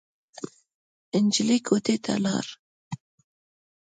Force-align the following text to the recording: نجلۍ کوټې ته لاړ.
نجلۍ 1.23 1.59
کوټې 1.67 1.95
ته 2.05 2.13
لاړ. 2.25 2.45